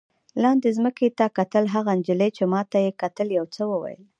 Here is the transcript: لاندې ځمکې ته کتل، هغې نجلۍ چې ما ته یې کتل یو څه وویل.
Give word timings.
لاندې 0.43 0.69
ځمکې 0.77 1.07
ته 1.17 1.25
کتل، 1.37 1.65
هغې 1.75 1.93
نجلۍ 1.99 2.29
چې 2.37 2.43
ما 2.53 2.61
ته 2.71 2.77
یې 2.85 2.91
کتل 3.01 3.27
یو 3.37 3.45
څه 3.55 3.61
وویل. 3.71 4.01